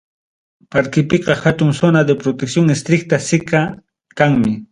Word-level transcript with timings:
Parkipiqa 0.75 1.35
hatun 1.41 1.73
zona 1.81 2.01
de 2.09 2.15
"protección 2.23 2.73
estricta" 2.77 3.23
siqa 3.29 3.61
kanmi. 4.17 4.51